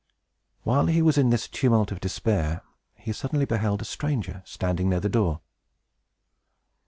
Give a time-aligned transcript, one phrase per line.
[0.63, 2.63] While he was in this tumult of despair,
[2.95, 5.41] he suddenly beheld a stranger standing near the door.